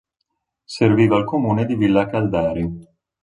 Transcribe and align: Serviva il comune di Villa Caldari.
Serviva 0.65 1.15
il 1.19 1.25
comune 1.25 1.63
di 1.67 1.75
Villa 1.75 2.07
Caldari. 2.07 2.87